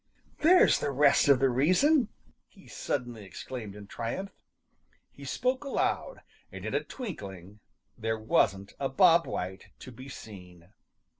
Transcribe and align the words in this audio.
"There's 0.39 0.79
the 0.79 0.89
rest 0.89 1.27
of 1.27 1.37
the 1.39 1.49
reason!" 1.49 2.07
he 2.47 2.67
suddenly 2.67 3.23
exclaimed 3.23 3.75
in 3.75 3.85
triumph. 3.85 4.31
He 5.11 5.23
spoke 5.25 5.63
aloud, 5.63 6.23
and 6.51 6.65
in 6.65 6.73
a 6.73 6.83
twinkling 6.83 7.59
there 7.99 8.17
wasn't 8.17 8.73
a 8.79 8.89
Bob 8.89 9.27
White 9.27 9.67
to 9.77 9.91
be 9.91 10.09
seen. 10.09 10.69